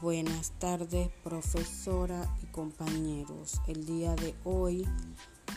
Buenas 0.00 0.52
tardes, 0.60 1.10
profesora 1.24 2.32
y 2.40 2.46
compañeros. 2.46 3.60
El 3.66 3.84
día 3.84 4.14
de 4.14 4.32
hoy 4.44 4.86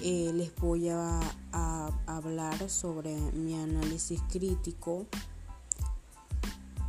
eh, 0.02 0.32
les 0.34 0.56
voy 0.56 0.90
a, 0.90 1.20
a, 1.52 1.92
hablar 2.08 2.68
sobre 2.68 3.16
mi 3.34 3.54
análisis 3.54 4.20
crítico 4.32 5.06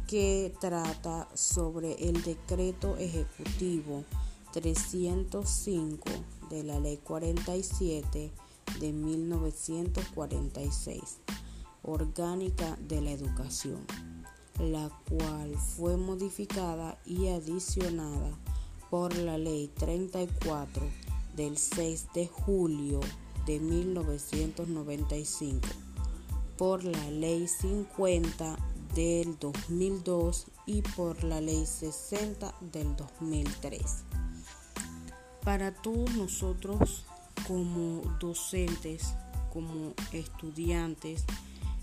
que 0.07 0.55
trata 0.62 1.29
sobre 1.34 1.93
el 2.09 2.23
decreto 2.23 2.96
ejecutivo 2.96 4.03
305 4.55 6.09
de 6.48 6.64
la 6.64 6.80
ley 6.80 6.98
47 7.05 8.32
de 8.80 8.93
1946, 8.95 11.19
orgánica 11.83 12.78
de 12.89 13.03
la 13.03 13.11
educación 13.11 14.12
la 14.59 14.91
cual 15.09 15.56
fue 15.56 15.97
modificada 15.97 16.98
y 17.05 17.29
adicionada 17.29 18.30
por 18.91 19.16
la 19.16 19.38
Ley 19.38 19.70
34 19.78 20.83
del 21.37 21.56
6 21.56 22.09
de 22.15 22.27
julio 22.27 22.98
de 23.47 23.59
1995, 23.59 25.66
por 26.59 26.84
la 26.84 27.11
Ley 27.11 27.48
50 27.48 28.59
del 28.95 29.38
2002 29.38 30.47
y 30.66 30.83
por 30.83 31.25
la 31.25 31.41
Ley 31.41 31.64
60 31.66 32.55
del 32.73 32.95
2003. 32.97 33.83
Para 35.42 35.75
todos 35.75 36.14
nosotros 36.14 37.05
como 37.48 38.03
docentes, 38.20 39.14
como 39.53 39.95
estudiantes 40.12 41.25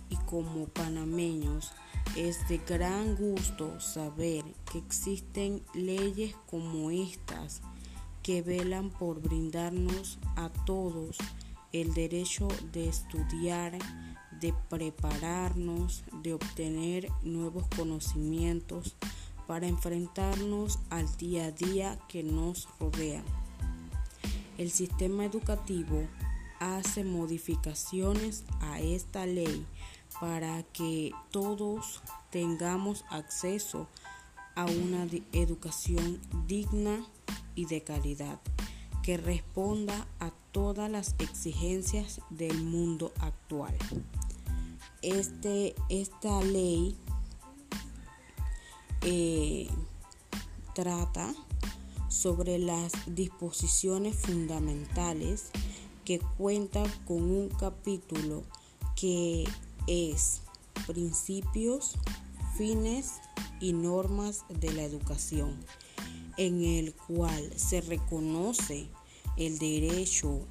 y 0.09 0.15
como 0.15 0.67
panameños, 0.67 1.71
es 2.15 2.47
de 2.47 2.57
gran 2.59 3.15
gusto 3.15 3.79
saber 3.79 4.43
que 4.71 4.79
existen 4.79 5.61
leyes 5.73 6.35
como 6.47 6.91
estas 6.91 7.61
que 8.23 8.41
velan 8.41 8.89
por 8.89 9.21
brindarnos 9.21 10.19
a 10.35 10.49
todos 10.49 11.17
el 11.71 11.93
derecho 11.93 12.47
de 12.73 12.89
estudiar, 12.89 13.77
de 14.39 14.53
prepararnos, 14.69 16.03
de 16.23 16.33
obtener 16.33 17.09
nuevos 17.21 17.65
conocimientos 17.75 18.95
para 19.47 19.67
enfrentarnos 19.67 20.79
al 20.89 21.15
día 21.17 21.45
a 21.45 21.51
día 21.51 21.99
que 22.07 22.23
nos 22.23 22.67
rodea. 22.79 23.23
El 24.57 24.71
sistema 24.71 25.25
educativo 25.25 26.07
hace 26.59 27.03
modificaciones 27.03 28.43
a 28.59 28.81
esta 28.81 29.25
ley 29.25 29.65
para 30.19 30.63
que 30.73 31.11
todos 31.31 32.01
tengamos 32.29 33.05
acceso 33.09 33.87
a 34.55 34.65
una 34.65 35.07
educación 35.31 36.19
digna 36.47 37.05
y 37.55 37.65
de 37.65 37.83
calidad 37.83 38.39
que 39.03 39.17
responda 39.17 40.07
a 40.19 40.31
todas 40.51 40.89
las 40.89 41.15
exigencias 41.19 42.21
del 42.29 42.63
mundo 42.63 43.11
actual. 43.19 43.75
Este, 45.01 45.75
esta 45.87 46.41
ley 46.41 46.97
eh, 49.01 49.69
trata 50.75 51.33
sobre 52.09 52.59
las 52.59 52.91
disposiciones 53.07 54.15
fundamentales 54.17 55.51
que 56.03 56.19
cuenta 56.37 56.83
con 57.05 57.23
un 57.23 57.49
capítulo 57.49 58.43
que 58.95 59.45
es 59.89 60.41
principios, 60.85 61.95
fines 62.55 63.15
y 63.59 63.73
normas 63.73 64.45
de 64.49 64.71
la 64.71 64.83
educación, 64.83 65.57
en 66.37 66.63
el 66.63 66.93
cual 66.93 67.51
se 67.57 67.81
reconoce 67.81 68.87
el 69.35 69.57
derecho 69.57 70.41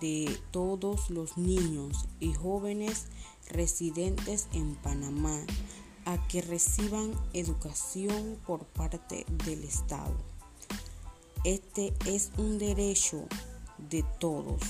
de 0.00 0.34
todos 0.50 1.10
los 1.10 1.36
niños 1.36 2.06
y 2.20 2.32
jóvenes 2.32 3.06
residentes 3.50 4.48
en 4.52 4.74
Panamá 4.76 5.38
a 6.06 6.26
que 6.28 6.40
reciban 6.40 7.12
educación 7.32 8.38
por 8.46 8.64
parte 8.64 9.26
del 9.44 9.64
Estado. 9.64 10.16
Este 11.44 11.92
es 12.06 12.30
un 12.38 12.58
derecho 12.58 13.26
de 13.90 14.04
todos, 14.18 14.60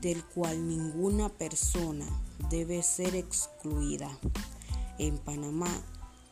del 0.00 0.24
cual 0.24 0.66
ninguna 0.66 1.28
persona 1.28 2.06
debe 2.50 2.82
ser 2.82 3.14
excluida. 3.14 4.10
En 4.98 5.18
Panamá 5.18 5.70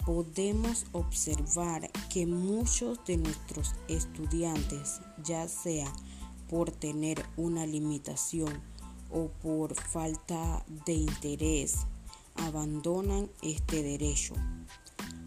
podemos 0.04 0.86
observar 0.92 1.90
que 2.12 2.26
muchos 2.26 3.04
de 3.04 3.16
nuestros 3.16 3.74
estudiantes, 3.88 5.00
ya 5.24 5.48
sea 5.48 5.92
por 6.48 6.70
tener 6.70 7.24
una 7.36 7.66
limitación 7.66 8.62
o 9.10 9.28
por 9.42 9.74
falta 9.74 10.64
de 10.84 10.92
interés, 10.92 11.78
abandonan 12.36 13.30
este 13.42 13.82
derecho. 13.82 14.34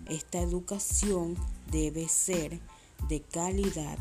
Esta 0.08 0.40
educación 0.40 1.36
debe 1.72 2.08
ser 2.08 2.60
de 3.08 3.22
calidad 3.22 3.98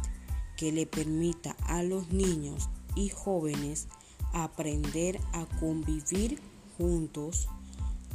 que 0.57 0.73
le 0.73 0.87
permita 0.87 1.57
a 1.67 1.83
los 1.83 2.11
niños 2.11 2.69
y 2.95 3.09
jóvenes 3.09 3.89
aprender 4.33 5.21
a 5.33 5.47
convivir 5.61 6.41
juntos 6.77 7.49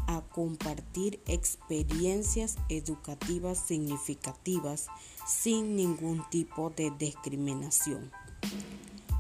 a 0.08 0.22
compartir 0.22 1.22
experiencias 1.28 2.58
educativas 2.70 3.58
significativas 3.58 4.88
sin 5.26 5.76
ningún 5.76 6.24
tipo 6.30 6.70
de 6.70 6.92
discriminación. 6.92 8.12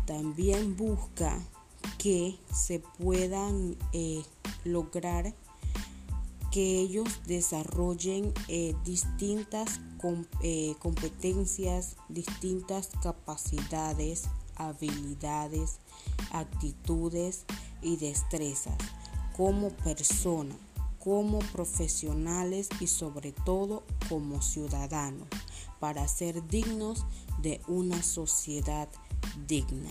También 0.05 0.75
busca 0.75 1.39
que 1.97 2.37
se 2.53 2.79
puedan 2.79 3.77
eh, 3.93 4.23
lograr 4.65 5.33
que 6.51 6.81
ellos 6.81 7.21
desarrollen 7.25 8.33
eh, 8.47 8.75
distintas 8.83 9.79
eh, 10.41 10.75
competencias, 10.79 11.95
distintas 12.09 12.89
capacidades, 13.01 14.25
habilidades, 14.55 15.79
actitudes 16.31 17.45
y 17.81 17.97
destrezas 17.97 18.77
como 19.35 19.69
persona, 19.69 20.55
como 20.99 21.39
profesionales 21.39 22.69
y 22.79 22.87
sobre 22.87 23.31
todo 23.31 23.83
como 24.09 24.41
ciudadanos, 24.41 25.27
para 25.79 26.07
ser 26.07 26.47
dignos 26.47 27.05
de 27.41 27.61
una 27.67 28.01
sociedad 28.03 28.87
digna. 29.47 29.89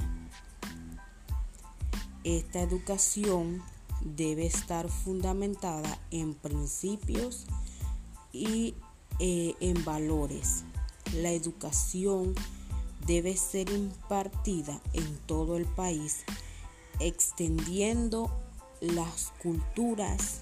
Esta 2.24 2.60
educación 2.60 3.62
debe 4.00 4.46
estar 4.46 4.88
fundamentada 4.88 5.98
en 6.10 6.34
principios 6.34 7.46
y 8.32 8.74
eh, 9.18 9.54
en 9.60 9.84
valores. 9.84 10.64
La 11.16 11.30
educación 11.30 12.34
debe 13.06 13.36
ser 13.36 13.70
impartida 13.70 14.80
en 14.92 15.16
todo 15.26 15.56
el 15.56 15.66
país, 15.66 16.24
extendiendo 17.00 18.30
las 18.80 19.32
culturas 19.42 20.40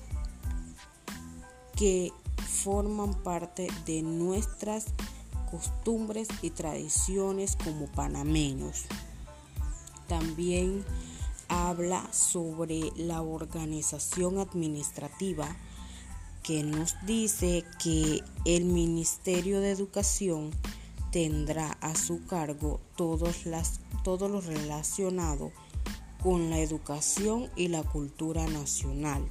que 1.77 2.13
forman 2.63 3.15
parte 3.23 3.69
de 3.87 4.03
nuestras 4.03 4.87
costumbres 5.51 6.29
y 6.43 6.51
tradiciones 6.51 7.57
como 7.57 7.87
panameños. 7.87 8.85
También 10.07 10.85
habla 11.49 12.07
sobre 12.13 12.93
la 12.97 13.23
organización 13.23 14.39
administrativa 14.39 15.49
que 16.43 16.63
nos 16.63 16.95
dice 17.07 17.65
que 17.83 18.23
el 18.45 18.65
Ministerio 18.65 19.61
de 19.61 19.71
Educación 19.71 20.51
tendrá 21.11 21.73
a 21.81 21.95
su 21.95 22.25
cargo 22.27 22.81
todos, 22.97 23.47
las, 23.47 23.81
todo 24.05 24.29
lo 24.29 24.41
relacionado 24.41 25.53
con 26.23 26.51
la 26.51 26.59
educación 26.59 27.51
y 27.57 27.69
la 27.69 27.83
cultura 27.83 28.47
nacional. 28.47 29.27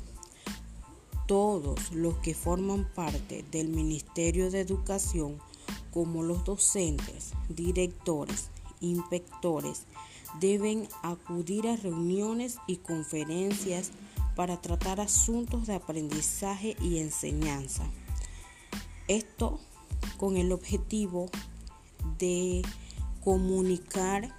Todos 1.28 1.92
los 1.92 2.18
que 2.18 2.34
forman 2.34 2.90
parte 2.96 3.46
del 3.52 3.70
Ministerio 3.70 4.50
de 4.50 4.62
Educación, 4.62 5.38
como 5.92 6.24
los 6.24 6.44
docentes, 6.44 7.34
directores, 7.50 8.50
inspectores, 8.82 9.84
deben 10.40 10.88
acudir 11.04 11.68
a 11.68 11.76
reuniones 11.76 12.58
y 12.68 12.78
conferencias 12.78 13.92
para 14.36 14.62
tratar 14.62 15.02
asuntos 15.02 15.68
de 15.68 15.76
aprendizaje 15.76 16.76
y 16.82 17.00
enseñanza. 17.00 17.84
Esto 19.08 19.60
con 20.18 20.38
el 20.38 20.52
objetivo 20.52 21.30
de 22.18 22.62
comunicar 23.24 24.36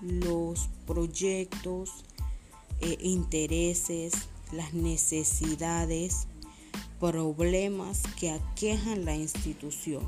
los 0.00 0.68
proyectos, 0.86 2.04
eh, 2.80 2.98
intereses, 3.00 4.12
las 4.52 4.74
necesidades, 4.74 6.26
problemas 7.00 8.02
que 8.18 8.30
aquejan 8.30 9.04
la 9.04 9.14
institución, 9.14 10.06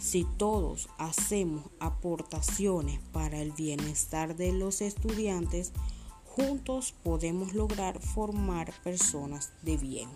Si 0.00 0.24
todos 0.36 0.88
hacemos 0.98 1.64
aportaciones 1.80 3.00
para 3.12 3.40
el 3.40 3.52
bienestar 3.52 4.36
de 4.36 4.52
los 4.52 4.80
estudiantes, 4.80 5.72
juntos 6.24 6.94
podemos 7.02 7.52
lograr 7.52 8.00
formar 8.00 8.72
personas 8.82 9.50
de 9.62 9.76
bien. 9.76 10.08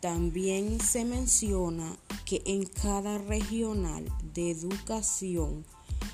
También 0.00 0.80
se 0.80 1.04
menciona 1.04 1.96
que 2.26 2.42
en 2.44 2.66
cada 2.66 3.18
regional 3.18 4.04
de 4.34 4.50
educación 4.50 5.64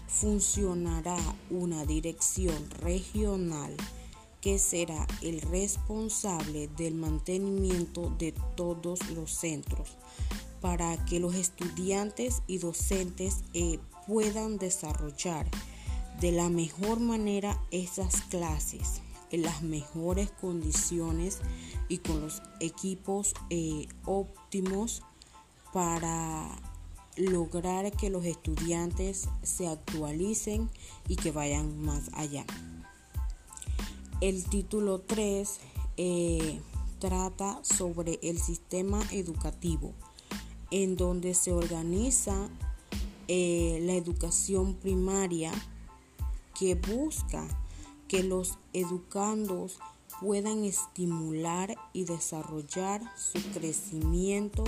funcionará 0.06 1.19
una 1.50 1.85
dirección 1.85 2.70
regional 2.81 3.75
que 4.43 4.59
será 4.59 5.06
el 5.23 5.41
responsable 5.41 6.69
del 6.76 6.94
mantenimiento 6.94 8.14
de 8.19 8.32
todos 8.56 9.11
los 9.11 9.32
centros 9.32 9.97
para 10.61 11.03
que 11.06 11.19
los 11.19 11.35
estudiantes 11.35 12.43
y 12.47 12.59
docentes 12.59 13.43
eh, 13.55 13.79
puedan 14.06 14.59
desarrollar 14.59 15.50
de 16.20 16.31
la 16.31 16.49
mejor 16.50 17.00
manera 17.00 17.61
esas 17.70 18.20
clases 18.23 19.00
en 19.31 19.43
las 19.43 19.62
mejores 19.62 20.31
condiciones 20.31 21.38
y 21.88 21.99
con 21.99 22.20
los 22.20 22.43
equipos 22.61 23.35
eh, 23.49 23.88
óptimos 24.05 25.03
para 25.73 26.49
lograr 27.17 27.91
que 27.93 28.11
los 28.11 28.25
estudiantes 28.25 29.29
se 29.43 29.69
actualicen 29.69 30.71
y 31.09 31.17
que 31.17 31.31
vayan 31.31 31.83
más 31.85 32.11
allá. 32.15 32.45
El 34.21 34.45
título 34.45 35.01
3 35.01 35.61
eh, 35.97 36.61
trata 36.99 37.59
sobre 37.63 38.19
el 38.23 38.39
sistema 38.39 39.01
educativo, 39.11 39.93
en 40.71 40.97
donde 40.97 41.35
se 41.35 41.53
organiza 41.53 42.49
eh, 43.29 43.81
la 43.83 43.95
educación 43.95 44.75
primaria 44.75 45.53
que 46.59 46.75
busca 46.75 47.47
que 48.09 48.23
los 48.23 48.59
educandos 48.73 49.79
puedan 50.21 50.65
estimular 50.65 51.75
y 51.93 52.05
desarrollar 52.05 53.03
su 53.17 53.41
crecimiento 53.53 54.65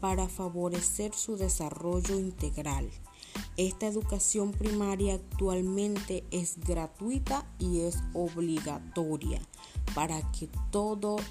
para 0.00 0.28
favorecer 0.28 1.14
su 1.14 1.36
desarrollo 1.36 2.18
integral. 2.18 2.90
Esta 3.56 3.86
educación 3.86 4.52
primaria 4.52 5.14
actualmente 5.14 6.24
es 6.30 6.58
gratuita 6.58 7.46
y 7.58 7.82
es 7.82 7.98
obligatoria 8.14 9.40
para 9.94 10.20
que 10.32 10.48
todos 10.70 11.22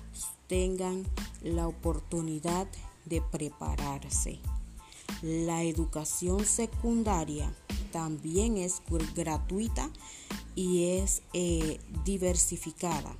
tengan 0.47 1.05
la 1.41 1.67
oportunidad 1.67 2.67
de 3.05 3.21
prepararse. 3.21 4.39
La 5.21 5.63
educación 5.63 6.45
secundaria 6.45 7.53
también 7.91 8.57
es 8.57 8.81
gratuita 9.15 9.89
y 10.55 10.99
es 10.99 11.23
eh, 11.33 11.79
diversificada 12.05 13.15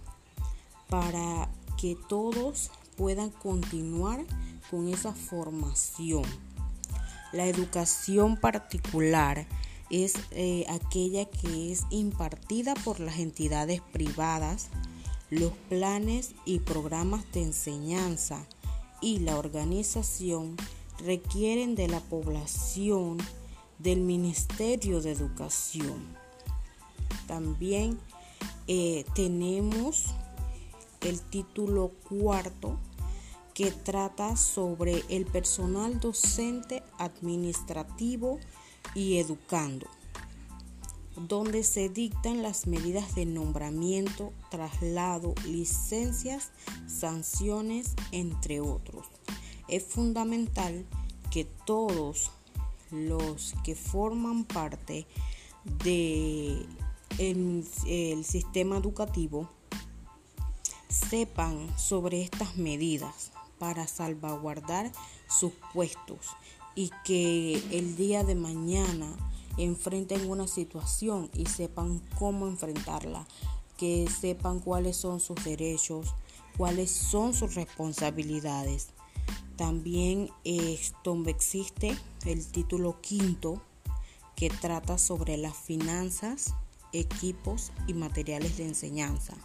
para 0.89 1.51
que 1.77 1.95
todos 2.07 2.71
puedan 2.99 3.29
continuar 3.29 4.25
con 4.69 4.89
esa 4.89 5.13
formación. 5.13 6.23
La 7.31 7.45
educación 7.45 8.35
particular 8.35 9.47
es 9.89 10.15
eh, 10.31 10.65
aquella 10.67 11.23
que 11.23 11.71
es 11.71 11.85
impartida 11.91 12.73
por 12.73 12.99
las 12.99 13.19
entidades 13.19 13.79
privadas, 13.93 14.67
los 15.29 15.53
planes 15.69 16.33
y 16.43 16.59
programas 16.59 17.23
de 17.31 17.43
enseñanza 17.43 18.45
y 18.99 19.19
la 19.19 19.37
organización 19.37 20.57
requieren 20.97 21.75
de 21.75 21.87
la 21.87 22.01
población 22.01 23.17
del 23.77 24.01
Ministerio 24.01 24.99
de 24.99 25.11
Educación. 25.11 26.17
También 27.27 27.97
eh, 28.67 29.05
tenemos 29.15 30.07
el 30.99 31.21
título 31.21 31.93
cuarto 32.09 32.77
que 33.59 33.71
trata 33.71 34.37
sobre 34.37 35.03
el 35.09 35.25
personal 35.25 35.99
docente 35.99 36.81
administrativo 36.97 38.39
y 38.95 39.17
educando, 39.17 39.85
donde 41.17 41.63
se 41.63 41.89
dictan 41.89 42.41
las 42.41 42.67
medidas 42.67 43.15
de 43.15 43.25
nombramiento, 43.25 44.31
traslado, 44.49 45.35
licencias, 45.45 46.51
sanciones, 46.87 47.95
entre 48.13 48.61
otros. 48.61 49.07
Es 49.67 49.83
fundamental 49.83 50.85
que 51.29 51.43
todos 51.43 52.31
los 52.91 53.55
que 53.65 53.75
forman 53.75 54.45
parte 54.45 55.05
del 55.83 56.65
el 57.17 58.23
sistema 58.23 58.77
educativo 58.77 59.49
sepan 60.87 61.77
sobre 61.77 62.21
estas 62.21 62.55
medidas 62.55 63.33
para 63.59 63.87
salvaguardar 63.87 64.91
sus 65.27 65.51
puestos 65.73 66.27
y 66.75 66.91
que 67.03 67.55
el 67.71 67.95
día 67.95 68.23
de 68.23 68.35
mañana 68.35 69.15
enfrenten 69.57 70.29
una 70.29 70.47
situación 70.47 71.29
y 71.33 71.45
sepan 71.45 72.01
cómo 72.17 72.47
enfrentarla, 72.47 73.27
que 73.77 74.07
sepan 74.09 74.59
cuáles 74.59 74.95
son 74.95 75.19
sus 75.19 75.43
derechos, 75.43 76.15
cuáles 76.57 76.89
son 76.89 77.33
sus 77.33 77.55
responsabilidades. 77.55 78.89
También 79.57 80.29
esto 80.45 81.21
existe 81.27 81.97
el 82.25 82.47
título 82.47 83.01
quinto 83.01 83.61
que 84.35 84.49
trata 84.49 84.97
sobre 84.97 85.35
las 85.35 85.57
finanzas, 85.57 86.53
equipos 86.93 87.73
y 87.87 87.93
materiales 87.93 88.55
de 88.55 88.67
enseñanza, 88.67 89.35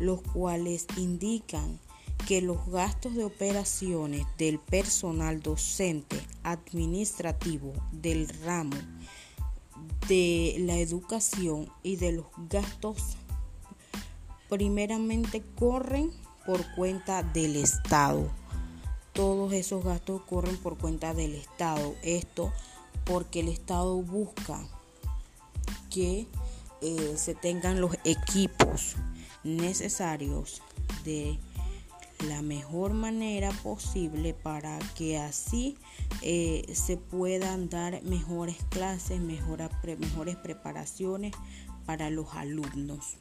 los 0.00 0.20
cuales 0.22 0.86
indican 0.96 1.78
que 2.26 2.42
los 2.42 2.66
gastos 2.66 3.14
de 3.14 3.24
operaciones 3.24 4.26
del 4.36 4.58
personal 4.58 5.40
docente 5.40 6.20
administrativo 6.42 7.72
del 7.92 8.28
ramo 8.44 8.76
de 10.08 10.56
la 10.58 10.76
educación 10.76 11.70
y 11.84 11.96
de 11.96 12.12
los 12.12 12.26
gastos 12.50 13.16
primeramente 14.48 15.42
corren 15.56 16.10
por 16.44 16.64
cuenta 16.74 17.22
del 17.22 17.56
Estado. 17.56 18.28
Todos 19.12 19.52
esos 19.52 19.84
gastos 19.84 20.22
corren 20.22 20.56
por 20.56 20.76
cuenta 20.78 21.14
del 21.14 21.34
Estado. 21.34 21.94
Esto 22.02 22.52
porque 23.04 23.40
el 23.40 23.48
Estado 23.48 24.02
busca 24.02 24.66
que 25.90 26.26
eh, 26.82 27.14
se 27.16 27.34
tengan 27.34 27.80
los 27.80 27.96
equipos 28.04 28.96
necesarios 29.44 30.60
de 31.04 31.38
la 32.24 32.42
mejor 32.42 32.94
manera 32.94 33.50
posible 33.62 34.34
para 34.34 34.78
que 34.94 35.18
así 35.18 35.76
eh, 36.22 36.64
se 36.74 36.96
puedan 36.96 37.68
dar 37.68 38.02
mejores 38.02 38.56
clases, 38.70 39.20
mejores 39.20 40.36
preparaciones 40.36 41.32
para 41.84 42.10
los 42.10 42.34
alumnos 42.34 43.16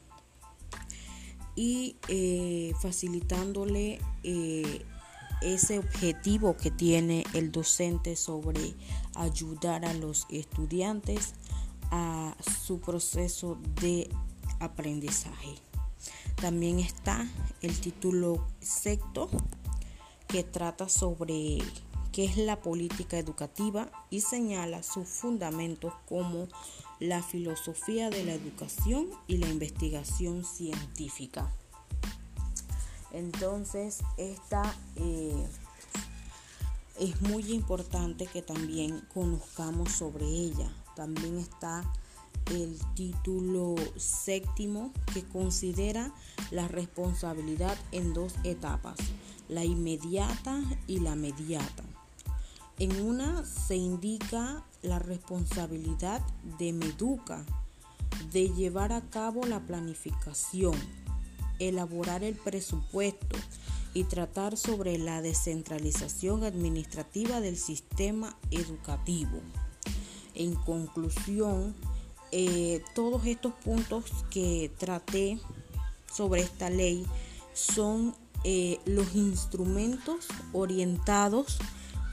y 1.55 1.97
eh, 2.07 2.73
facilitándole 2.81 3.99
eh, 4.23 4.85
ese 5.41 5.79
objetivo 5.79 6.57
que 6.57 6.71
tiene 6.71 7.23
el 7.33 7.51
docente 7.51 8.15
sobre 8.15 8.73
ayudar 9.15 9.85
a 9.85 9.93
los 9.93 10.25
estudiantes 10.29 11.33
a 11.91 12.35
su 12.65 12.79
proceso 12.79 13.57
de 13.81 14.09
aprendizaje. 14.59 15.64
También 16.45 16.79
está 16.79 17.27
el 17.63 17.79
título 17.79 18.45
sexto 18.59 19.31
que 20.27 20.43
trata 20.43 20.87
sobre 20.87 21.57
qué 22.11 22.25
es 22.25 22.37
la 22.37 22.61
política 22.61 23.17
educativa 23.17 23.89
y 24.11 24.21
señala 24.21 24.83
sus 24.83 25.07
fundamentos 25.07 25.91
como 26.07 26.47
la 26.99 27.23
filosofía 27.23 28.11
de 28.11 28.25
la 28.25 28.33
educación 28.33 29.07
y 29.25 29.37
la 29.37 29.47
investigación 29.47 30.45
científica. 30.45 31.51
Entonces, 33.11 34.03
esta 34.17 34.71
eh, 34.97 35.47
es 36.99 37.21
muy 37.23 37.53
importante 37.53 38.27
que 38.27 38.43
también 38.43 39.01
conozcamos 39.11 39.93
sobre 39.93 40.27
ella. 40.27 40.71
También 40.95 41.39
está 41.39 41.91
el 42.51 42.77
título 42.95 43.75
séptimo 43.95 44.91
que 45.13 45.23
considera 45.23 46.13
la 46.51 46.67
responsabilidad 46.67 47.77
en 47.91 48.13
dos 48.13 48.33
etapas, 48.43 48.97
la 49.49 49.63
inmediata 49.63 50.61
y 50.87 50.99
la 50.99 51.15
mediata. 51.15 51.83
En 52.77 53.01
una 53.01 53.45
se 53.45 53.75
indica 53.75 54.63
la 54.81 54.99
responsabilidad 54.99 56.21
de 56.59 56.73
Meduca 56.73 57.45
de 58.31 58.49
llevar 58.49 58.91
a 58.91 59.01
cabo 59.01 59.45
la 59.45 59.61
planificación, 59.61 60.75
elaborar 61.59 62.23
el 62.23 62.35
presupuesto 62.35 63.37
y 63.93 64.03
tratar 64.03 64.57
sobre 64.57 64.97
la 64.97 65.21
descentralización 65.21 66.43
administrativa 66.43 67.39
del 67.39 67.55
sistema 67.55 68.37
educativo. 68.51 69.39
En 70.33 70.53
conclusión, 70.55 71.73
eh, 72.37 72.83
todos 72.93 73.25
estos 73.27 73.53
puntos 73.53 74.25
que 74.29 74.69
traté 74.77 75.39
sobre 76.13 76.41
esta 76.41 76.69
ley 76.69 77.05
son 77.53 78.13
eh, 78.43 78.77
los 78.85 79.15
instrumentos 79.15 80.27
orientados 80.51 81.57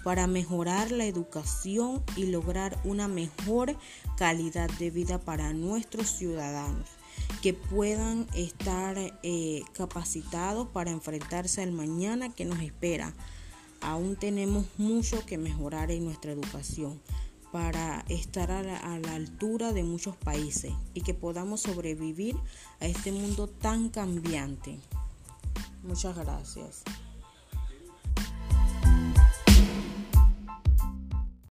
para 0.05 0.29
mejorar 0.29 0.93
la 0.93 1.07
educación 1.07 2.05
y 2.17 2.27
lograr 2.27 2.81
una 2.85 3.09
mejor 3.09 3.77
calidad 4.17 4.71
de 4.79 4.93
vida 4.93 5.19
para 5.19 5.53
nuestros 5.55 6.07
ciudadanos 6.07 6.89
que 7.43 7.53
puedan 7.53 8.29
estar 8.33 8.97
eh, 9.25 9.63
capacitados 9.73 10.69
para 10.69 10.93
enfrentarse 10.93 11.63
al 11.63 11.73
mañana 11.73 12.33
que 12.33 12.45
nos 12.45 12.61
espera. 12.61 13.13
Aún 13.81 14.15
tenemos 14.15 14.67
mucho 14.79 15.27
que 15.27 15.37
mejorar 15.37 15.91
en 15.91 16.05
nuestra 16.05 16.31
educación 16.31 17.01
para 17.53 18.05
estar 18.09 18.51
a 18.51 18.63
la, 18.63 18.79
a 18.79 18.99
la, 18.99 19.15
altura 19.15 19.73
de 19.73 19.83
muchos 19.83 20.17
países 20.17 20.73
y 20.95 21.03
que 21.03 21.13
podamos 21.13 21.61
sobrevivir 21.61 22.35
a 22.81 22.87
este 22.87 23.13
mundo 23.13 23.47
tan 23.47 23.91
cambiante. 23.91 24.81
Muchas 25.83 26.17
gracias. 26.17 26.83